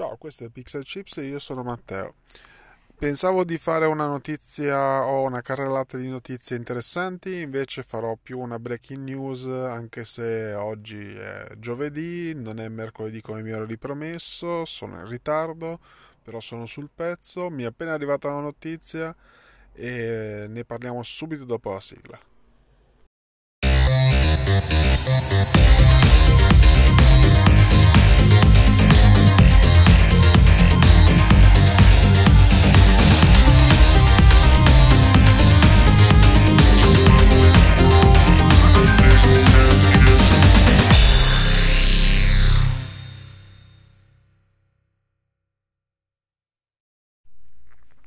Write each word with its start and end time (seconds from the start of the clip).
Ciao, 0.00 0.16
questo 0.16 0.44
è 0.44 0.48
Pixel 0.48 0.82
Chips 0.82 1.18
e 1.18 1.26
io 1.26 1.38
sono 1.38 1.62
Matteo. 1.62 2.14
Pensavo 2.96 3.44
di 3.44 3.58
fare 3.58 3.84
una 3.84 4.06
notizia 4.06 5.04
o 5.04 5.24
una 5.24 5.42
carrellata 5.42 5.98
di 5.98 6.08
notizie 6.08 6.56
interessanti, 6.56 7.42
invece 7.42 7.82
farò 7.82 8.16
più 8.16 8.38
una 8.38 8.58
breaking 8.58 9.02
news, 9.02 9.44
anche 9.44 10.06
se 10.06 10.54
oggi 10.54 11.12
è 11.16 11.48
giovedì, 11.58 12.32
non 12.34 12.60
è 12.60 12.68
mercoledì 12.70 13.20
come 13.20 13.42
mi 13.42 13.50
ero 13.50 13.66
ripromesso, 13.66 14.64
sono 14.64 15.00
in 15.00 15.06
ritardo, 15.06 15.78
però 16.22 16.40
sono 16.40 16.64
sul 16.64 16.88
pezzo, 16.88 17.50
mi 17.50 17.64
è 17.64 17.66
appena 17.66 17.92
arrivata 17.92 18.32
la 18.32 18.40
notizia 18.40 19.14
e 19.74 20.46
ne 20.48 20.64
parliamo 20.64 21.02
subito 21.02 21.44
dopo 21.44 21.74
la 21.74 21.80
sigla. 21.80 22.29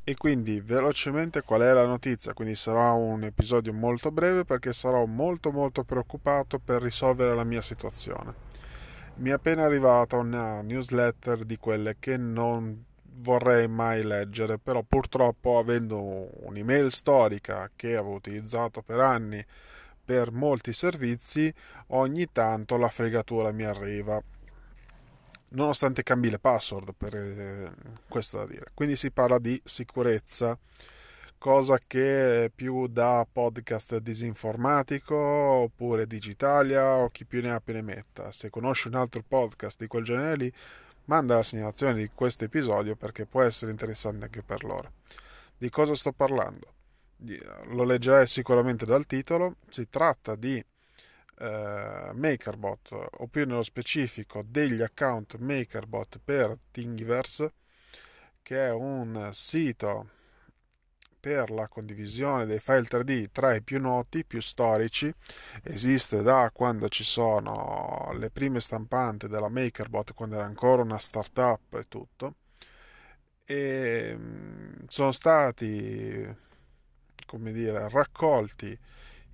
E 0.06 0.16
quindi 0.18 0.60
velocemente 0.60 1.44
qual 1.44 1.62
è 1.62 1.72
la 1.72 1.86
notizia? 1.86 2.34
Quindi 2.34 2.56
sarà 2.56 2.92
un 2.92 3.24
episodio 3.24 3.72
molto 3.72 4.12
breve 4.12 4.44
perché 4.44 4.74
sarò 4.74 5.06
molto 5.06 5.50
molto 5.50 5.86
preoccupato 5.86 6.60
per 6.60 6.82
risolvere 6.82 7.34
la 7.34 7.46
mia 7.46 7.62
situazione. 7.62 8.34
Mi 9.16 9.30
è 9.30 9.34
appena 9.34 9.64
arrivata 9.64 10.18
una 10.18 10.62
newsletter 10.62 11.46
di 11.46 11.56
quelle 11.56 11.96
che 12.00 12.18
non 12.18 12.84
vorrei 13.20 13.70
mai 13.70 14.04
leggere, 14.04 14.58
però 14.58 14.84
purtroppo 14.86 15.58
avendo 15.58 16.28
un'email 16.48 16.92
storica 16.92 17.72
che 17.74 17.96
avevo 17.96 18.16
utilizzato 18.16 18.82
per 18.82 19.00
anni 19.00 19.46
per 20.04 20.34
molti 20.34 20.74
servizi, 20.74 21.54
ogni 21.88 22.30
tanto 22.30 22.76
la 22.76 22.90
fregatura 22.90 23.54
mi 23.54 23.64
arriva 23.64 24.22
nonostante 25.54 26.04
cambi 26.04 26.30
le 26.30 26.40
password 26.40 26.94
per 26.96 27.16
eh, 27.16 27.72
questo 28.08 28.38
da 28.38 28.46
dire. 28.46 28.68
Quindi 28.74 28.96
si 28.96 29.12
parla 29.12 29.40
di 29.40 29.60
sicurezza, 29.64 30.58
cosa 31.38 31.80
che 31.86 32.52
più 32.54 32.88
da 32.88 33.26
podcast 33.30 33.98
disinformatico 33.98 35.16
oppure 35.16 36.08
Digitalia 36.08 36.98
o 36.98 37.10
chi 37.10 37.26
più 37.26 37.42
ne 37.42 37.52
ha 37.52 37.60
più 37.60 37.74
ne 37.74 37.82
metta. 37.82 38.32
Se 38.32 38.50
conosci 38.50 38.88
un 38.88 38.96
altro 38.96 39.24
podcast 39.28 39.80
di 39.80 39.88
quel 39.88 40.04
genere 40.04 40.36
lì, 40.36 40.54
manda 41.06 41.36
la 41.36 41.44
segnalazione 41.44 41.96
di 41.96 42.10
questo 42.14 42.46
episodio 42.46 42.96
perché 42.96 43.26
può 43.26 43.42
essere 43.42 43.72
interessante 43.72 44.26
anche 44.26 44.44
per 44.44 44.64
loro. 44.64 44.92
Di 45.58 45.70
cosa 45.70 45.96
sto 45.96 46.12
parlando? 46.12 46.72
Lo 47.68 47.84
leggerai 47.84 48.28
sicuramente 48.28 48.86
dal 48.86 49.06
titolo. 49.06 49.56
Si 49.70 49.88
tratta 49.90 50.36
di 50.36 50.64
eh, 51.44 52.12
MakerBot 52.14 53.10
o 53.18 53.28
più 53.28 53.46
nello 53.46 53.64
specifico 53.64 54.44
degli 54.48 54.82
account 54.82 55.38
MakerBot 55.38 56.20
per 56.24 56.58
Thingiverse 56.72 57.54
che 58.42 58.68
è 58.68 58.72
un 58.72 59.30
sito 59.32 60.10
per 61.20 61.52
la 61.52 61.70
condivisione 61.70 62.46
dei 62.46 62.60
file 62.60 62.82
3D 62.82 63.28
tra 63.32 63.56
i 63.56 63.62
più 63.62 63.80
noti, 63.80 64.26
più 64.26 64.42
storici, 64.42 65.14
esiste 65.64 66.22
da 66.22 66.52
quando 66.54 66.90
ci 66.90 67.06
sono 67.06 68.12
le 68.18 68.30
prime 68.30 68.60
stampanti 68.60 69.30
della 69.30 69.48
MakerBot, 69.48 70.14
quando 70.14 70.36
era 70.36 70.44
ancora 70.44 70.82
una 70.82 70.98
startup 70.98 71.76
e 71.76 71.86
tutto, 71.88 72.36
e 73.46 74.14
mm, 74.18 74.72
sono 74.88 75.14
stati, 75.14 76.28
come 77.26 77.52
dire, 77.54 77.88
raccolti 77.88 78.78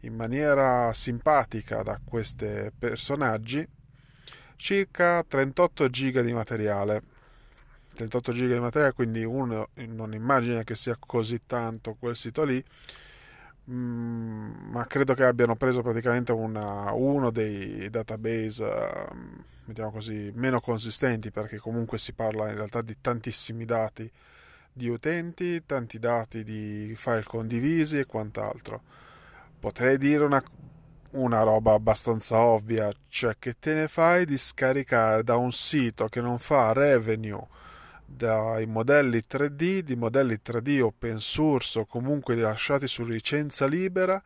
in 0.01 0.15
maniera 0.15 0.93
simpatica 0.93 1.83
da 1.83 1.99
questi 2.03 2.71
personaggi 2.77 3.67
circa 4.55 5.23
38 5.27 5.89
giga 5.89 6.21
di 6.21 6.33
materiale. 6.33 7.01
38 7.95 8.31
giga 8.31 8.53
di 8.53 8.59
materiale 8.59 8.93
quindi 8.93 9.23
uno 9.23 9.69
non 9.88 10.13
immagina 10.13 10.63
che 10.63 10.75
sia 10.75 10.95
così 10.97 11.41
tanto 11.45 11.95
quel 11.99 12.15
sito 12.15 12.45
lì 12.45 12.63
mm, 13.69 14.71
ma 14.71 14.85
credo 14.85 15.13
che 15.13 15.25
abbiano 15.25 15.57
preso 15.57 15.81
praticamente 15.81 16.31
una, 16.31 16.93
uno 16.93 17.29
dei 17.29 17.89
database 17.89 18.63
uh, 18.63 19.15
mettiamo 19.65 19.91
così 19.91 20.31
meno 20.33 20.61
consistenti 20.61 21.29
perché 21.29 21.57
comunque 21.57 21.97
si 21.97 22.13
parla 22.13 22.47
in 22.49 22.55
realtà 22.55 22.81
di 22.81 22.95
tantissimi 23.01 23.65
dati 23.65 24.09
di 24.71 24.88
utenti 24.88 25.65
tanti 25.65 25.99
dati 25.99 26.43
di 26.45 26.93
file 26.95 27.23
condivisi 27.23 27.99
e 27.99 28.05
quant'altro 28.05 28.81
potrei 29.59 29.97
dire 29.97 30.23
una, 30.23 30.43
una 31.11 31.41
roba 31.43 31.73
abbastanza 31.73 32.39
ovvia, 32.39 32.91
cioè 33.07 33.35
che 33.37 33.55
te 33.59 33.73
ne 33.73 33.87
fai 33.87 34.25
di 34.25 34.37
scaricare 34.37 35.23
da 35.23 35.35
un 35.35 35.51
sito 35.51 36.07
che 36.07 36.21
non 36.21 36.39
fa 36.39 36.73
revenue 36.73 37.47
dai 38.05 38.65
modelli 38.65 39.21
3D, 39.29 39.79
di 39.79 39.95
modelli 39.95 40.39
3D 40.43 40.81
open 40.81 41.19
source 41.19 41.79
o 41.79 41.85
comunque 41.85 42.35
lasciati 42.35 42.87
su 42.87 43.05
licenza 43.05 43.67
libera, 43.67 44.21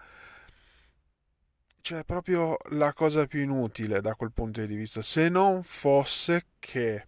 cioè 1.81 2.03
proprio 2.05 2.57
la 2.71 2.93
cosa 2.93 3.25
più 3.27 3.41
inutile 3.41 3.99
da 3.99 4.15
quel 4.15 4.31
punto 4.31 4.65
di 4.65 4.75
vista, 4.75 5.01
se 5.01 5.27
non 5.27 5.63
fosse 5.63 6.45
che 6.59 7.07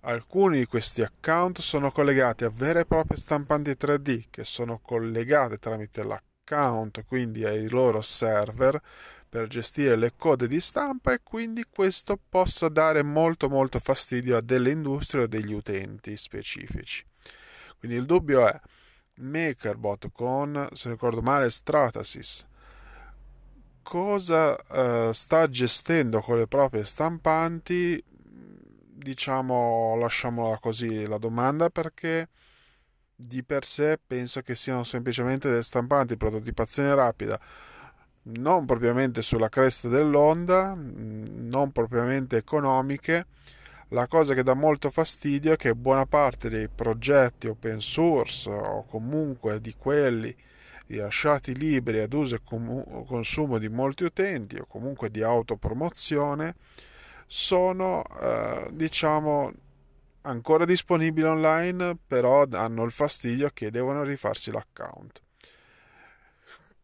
alcuni 0.00 0.58
di 0.60 0.66
questi 0.66 1.02
account 1.02 1.60
sono 1.60 1.92
collegati 1.92 2.44
a 2.44 2.50
vere 2.50 2.80
e 2.80 2.86
proprie 2.86 3.18
stampanti 3.18 3.72
3D 3.72 4.24
che 4.30 4.44
sono 4.44 4.78
collegate 4.78 5.58
tramite 5.58 6.02
la 6.02 6.20
account, 6.50 7.04
quindi 7.04 7.44
ai 7.44 7.68
loro 7.68 8.00
server 8.00 8.80
per 9.28 9.46
gestire 9.46 9.94
le 9.94 10.14
code 10.16 10.48
di 10.48 10.60
stampa 10.60 11.12
e 11.12 11.20
quindi 11.22 11.64
questo 11.70 12.18
possa 12.28 12.68
dare 12.68 13.02
molto 13.02 13.48
molto 13.48 13.78
fastidio 13.78 14.36
a 14.36 14.40
delle 14.40 14.70
industrie 14.70 15.22
o 15.22 15.26
degli 15.26 15.52
utenti 15.52 16.16
specifici. 16.16 17.04
Quindi 17.78 17.96
il 17.96 18.06
dubbio 18.06 18.46
è 18.46 18.60
MakerBot 19.14 20.10
con, 20.10 20.68
se 20.72 20.90
ricordo 20.90 21.22
male, 21.22 21.50
Stratasys 21.50 22.48
cosa 23.82 24.56
uh, 24.68 25.10
sta 25.12 25.48
gestendo 25.48 26.20
con 26.20 26.36
le 26.36 26.46
proprie 26.46 26.84
stampanti 26.84 28.00
diciamo 28.06 29.96
lasciamola 29.98 30.58
così 30.58 31.06
la 31.06 31.18
domanda 31.18 31.70
perché 31.70 32.28
di 33.26 33.42
per 33.42 33.64
sé 33.64 33.98
penso 34.04 34.40
che 34.40 34.54
siano 34.54 34.84
semplicemente 34.84 35.48
delle 35.48 35.62
stampanti 35.62 36.16
prototipazione 36.16 36.94
rapida. 36.94 37.38
Non 38.22 38.66
propriamente 38.66 39.22
sulla 39.22 39.48
cresta 39.48 39.88
dell'onda 39.88 40.74
non 40.76 41.72
propriamente 41.72 42.36
economiche. 42.36 43.26
La 43.88 44.06
cosa 44.06 44.34
che 44.34 44.42
dà 44.42 44.54
molto 44.54 44.90
fastidio 44.90 45.52
è 45.52 45.56
che 45.56 45.74
buona 45.74 46.06
parte 46.06 46.48
dei 46.48 46.68
progetti 46.68 47.48
open 47.48 47.80
source 47.80 48.48
o 48.48 48.84
comunque 48.84 49.60
di 49.60 49.74
quelli 49.76 50.34
lasciati 50.86 51.54
liberi 51.56 52.00
ad 52.00 52.12
uso 52.12 52.36
e 52.36 52.40
consumo 52.42 53.58
di 53.58 53.68
molti 53.68 54.04
utenti 54.04 54.56
o 54.56 54.66
comunque 54.66 55.10
di 55.10 55.22
autopromozione 55.22 56.54
sono 57.26 58.02
eh, 58.20 58.68
diciamo 58.72 59.52
ancora 60.22 60.64
disponibili 60.64 61.26
online, 61.26 61.96
però 62.06 62.44
hanno 62.50 62.84
il 62.84 62.92
fastidio 62.92 63.50
che 63.52 63.70
devono 63.70 64.02
rifarsi 64.02 64.50
l'account. 64.50 65.22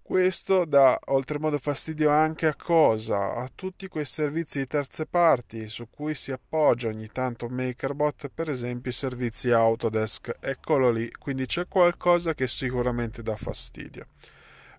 Questo 0.07 0.65
dà 0.65 0.97
oltremodo 1.07 1.59
fastidio 1.59 2.11
anche 2.11 2.47
a 2.47 2.55
cosa? 2.55 3.35
A 3.35 3.51
tutti 3.53 3.89
quei 3.89 4.05
servizi 4.05 4.61
di 4.61 4.69
terze 4.69 5.05
parti 5.05 5.69
su 5.69 5.91
cui 5.91 6.15
si 6.15 6.31
appoggia 6.31 6.87
ogni 6.87 7.09
tanto 7.09 7.49
MakerBot, 7.49 8.29
per 8.33 8.49
esempio 8.49 8.93
i 8.93 8.95
servizi 8.95 9.51
Autodesk. 9.51 10.37
Eccolo 10.39 10.93
lì, 10.93 11.11
quindi 11.11 11.47
c'è 11.47 11.67
qualcosa 11.67 12.35
che 12.35 12.47
sicuramente 12.47 13.21
dà 13.21 13.35
fastidio. 13.35 14.07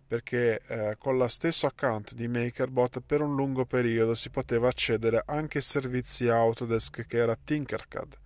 Perché 0.08 0.62
eh, 0.66 0.96
con 0.98 1.18
lo 1.18 1.28
stesso 1.28 1.68
account 1.68 2.14
di 2.14 2.30
MakerBot 2.30 3.02
per 3.02 3.20
un 3.20 3.36
lungo 3.36 3.66
periodo 3.66 4.16
si 4.16 4.30
poteva 4.30 4.70
accedere 4.70 5.24
anche 5.26 5.58
ai 5.58 5.64
servizi 5.66 6.30
Autodesk 6.30 7.06
che 7.06 7.18
era 7.18 7.36
Tinkercad 7.36 8.18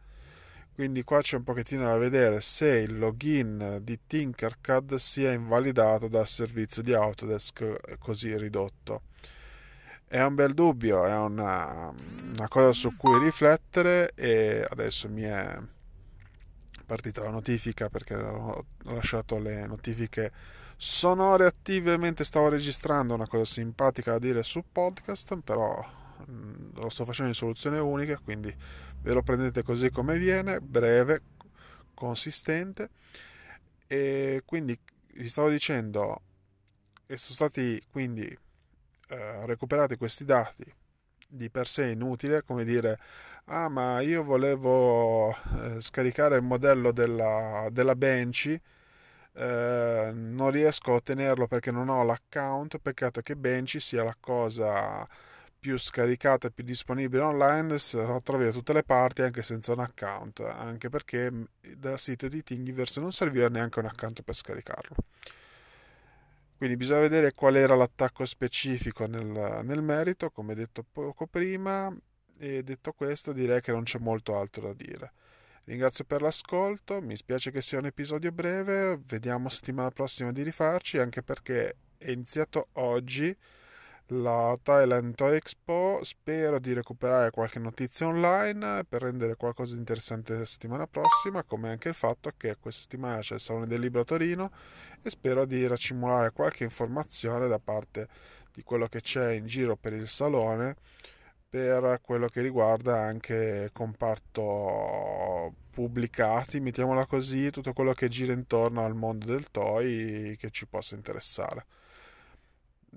quindi 0.73 1.03
qua 1.03 1.21
c'è 1.21 1.35
un 1.35 1.43
pochettino 1.43 1.83
da 1.83 1.97
vedere 1.97 2.41
se 2.41 2.67
il 2.67 2.97
login 2.97 3.79
di 3.81 3.99
Tinkercad 4.07 4.95
sia 4.95 5.31
invalidato 5.31 6.07
dal 6.07 6.27
servizio 6.27 6.81
di 6.81 6.93
Autodesk 6.93 7.97
così 7.99 8.35
ridotto. 8.37 9.03
È 10.07 10.21
un 10.21 10.35
bel 10.35 10.53
dubbio, 10.53 11.05
è 11.05 11.15
una, 11.15 11.93
una 12.35 12.47
cosa 12.47 12.73
su 12.73 12.97
cui 12.97 13.19
riflettere 13.19 14.11
e 14.15 14.65
adesso 14.69 15.07
mi 15.07 15.21
è 15.21 15.57
partita 16.85 17.23
la 17.23 17.29
notifica 17.29 17.89
perché 17.89 18.15
ho 18.15 18.65
lasciato 18.83 19.37
le 19.37 19.65
notifiche 19.65 20.31
sonore 20.75 21.45
attive 21.45 21.95
mentre 21.95 22.25
stavo 22.25 22.49
registrando 22.49 23.13
una 23.13 23.27
cosa 23.27 23.45
simpatica 23.45 24.11
da 24.11 24.19
dire 24.19 24.43
su 24.43 24.63
podcast 24.69 25.39
però 25.41 25.99
lo 26.73 26.89
sto 26.89 27.05
facendo 27.05 27.29
in 27.29 27.35
soluzione 27.35 27.79
unica, 27.79 28.17
quindi 28.17 28.53
ve 29.01 29.13
lo 29.13 29.21
prendete 29.23 29.63
così 29.63 29.89
come 29.89 30.17
viene, 30.17 30.59
breve, 30.59 31.21
consistente. 31.93 32.89
E 33.87 34.41
quindi 34.45 34.77
vi 35.15 35.27
stavo 35.27 35.49
dicendo 35.49 36.21
che 37.05 37.17
sono 37.17 37.35
stati 37.35 37.81
quindi 37.91 38.25
eh, 39.09 39.45
recuperati 39.45 39.97
questi 39.97 40.23
dati 40.23 40.63
di 41.27 41.49
per 41.49 41.67
sé 41.67 41.87
inutile, 41.91 42.43
come 42.43 42.63
dire 42.63 42.99
ah 43.45 43.69
ma 43.69 44.01
io 44.01 44.23
volevo 44.23 45.31
eh, 45.31 45.81
scaricare 45.81 46.37
il 46.37 46.43
modello 46.43 46.91
della, 46.91 47.67
della 47.71 47.95
Benchy 47.95 48.59
eh, 49.33 50.11
non 50.13 50.51
riesco 50.51 50.91
a 50.91 50.95
ottenerlo 50.95 51.47
perché 51.47 51.71
non 51.71 51.89
ho 51.89 52.03
l'account. 52.03 52.77
Peccato 52.79 53.21
che 53.21 53.35
Benchy 53.35 53.79
sia 53.79 54.03
la 54.03 54.15
cosa 54.19 55.07
più 55.61 55.77
scaricata 55.77 56.47
e 56.47 56.51
più 56.51 56.63
disponibile 56.63 57.21
online 57.21 57.77
la 57.91 58.19
trovi 58.21 58.45
da 58.45 58.51
tutte 58.51 58.73
le 58.73 58.83
parti 58.83 59.21
anche 59.21 59.43
senza 59.43 59.73
un 59.73 59.79
account 59.79 60.39
anche 60.39 60.89
perché 60.89 61.31
dal 61.77 61.99
sito 61.99 62.27
di 62.27 62.41
Thingiverse 62.41 62.99
non 62.99 63.11
serviva 63.11 63.47
neanche 63.47 63.77
un 63.77 63.85
account 63.85 64.23
per 64.23 64.33
scaricarlo 64.33 64.95
quindi 66.57 66.77
bisogna 66.77 67.01
vedere 67.01 67.33
qual 67.33 67.55
era 67.55 67.75
l'attacco 67.75 68.25
specifico 68.25 69.05
nel, 69.05 69.61
nel 69.63 69.83
merito 69.83 70.31
come 70.31 70.55
detto 70.55 70.83
poco 70.91 71.27
prima 71.27 71.95
e 72.41 72.63
detto 72.63 72.91
questo 72.93 73.33
direi 73.33 73.61
che 73.61 73.71
non 73.71 73.83
c'è 73.83 73.99
molto 73.99 74.37
altro 74.37 74.67
da 74.67 74.73
dire. 74.73 75.13
Ringrazio 75.65 76.05
per 76.05 76.23
l'ascolto, 76.23 76.99
mi 76.99 77.15
spiace 77.15 77.51
che 77.51 77.61
sia 77.61 77.77
un 77.77 77.85
episodio 77.85 78.31
breve, 78.31 78.99
vediamo 79.05 79.47
settimana 79.47 79.91
prossima 79.91 80.31
di 80.31 80.41
rifarci 80.41 80.97
anche 80.97 81.21
perché 81.21 81.75
è 81.97 82.09
iniziato 82.09 82.69
oggi 82.73 83.35
la 84.13 84.57
Thailand 84.61 85.15
Toy 85.15 85.35
Expo, 85.37 85.99
spero 86.03 86.59
di 86.59 86.73
recuperare 86.73 87.31
qualche 87.31 87.59
notizia 87.59 88.07
online 88.07 88.83
per 88.83 89.03
rendere 89.03 89.35
qualcosa 89.35 89.73
di 89.73 89.79
interessante 89.79 90.37
la 90.37 90.45
settimana 90.45 90.85
prossima, 90.85 91.43
come 91.43 91.69
anche 91.69 91.89
il 91.89 91.93
fatto 91.93 92.31
che 92.35 92.57
questa 92.59 92.81
settimana 92.81 93.19
c'è 93.21 93.35
il 93.35 93.39
Salone 93.39 93.67
del 93.67 93.79
Libro 93.79 94.01
a 94.01 94.03
Torino 94.03 94.51
e 95.01 95.09
spero 95.09 95.45
di 95.45 95.65
raccimolare 95.65 96.31
qualche 96.31 96.65
informazione 96.65 97.47
da 97.47 97.59
parte 97.59 98.07
di 98.51 98.63
quello 98.63 98.87
che 98.87 98.99
c'è 98.99 99.31
in 99.31 99.45
giro 99.45 99.77
per 99.77 99.93
il 99.93 100.09
salone 100.09 100.75
per 101.47 101.99
quello 102.01 102.27
che 102.27 102.41
riguarda 102.41 102.97
anche 102.99 103.69
comparto 103.73 105.53
pubblicati, 105.71 106.59
mettiamola 106.59 107.05
così, 107.05 107.49
tutto 107.49 107.73
quello 107.73 107.93
che 107.93 108.09
gira 108.09 108.33
intorno 108.33 108.83
al 108.85 108.95
mondo 108.95 109.25
del 109.25 109.49
toy 109.51 110.35
che 110.37 110.49
ci 110.49 110.65
possa 110.67 110.95
interessare. 110.95 111.65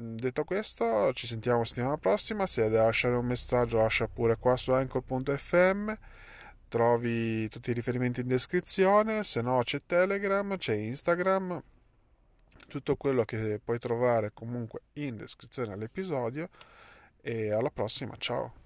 Mm, 0.01 0.17
detto 0.17 0.45
questo, 0.45 1.13
ci 1.13 1.27
sentiamo 1.27 1.65
settimana 1.65 1.97
prossima. 1.97 2.47
Se 2.47 2.63
devi 2.63 2.77
lasciare 2.77 3.15
un 3.15 3.27
messaggio, 3.27 3.79
lascia 3.79 4.09
pure 4.09 4.37
qua 4.37 4.57
su 4.57 4.73
anchor.fm. 4.73 5.93
Trovi 6.69 7.49
tutti 7.49 7.71
i 7.71 7.75
riferimenti 7.75 8.21
in 8.21 8.27
descrizione. 8.27 9.23
Se 9.23 9.41
no, 9.43 9.61
c'è 9.63 9.83
Telegram, 9.87 10.57
c'è 10.57 10.75
Instagram. 10.75 11.63
Tutto 12.69 12.97
quello 12.97 13.25
che 13.25 13.61
puoi 13.63 13.79
trovare 13.79 14.33
comunque 14.33 14.83
in 14.95 15.17
descrizione 15.17 15.73
all'episodio 15.73 16.49
e 17.21 17.53
alla 17.53 17.71
prossima, 17.71 18.15
ciao! 18.19 18.64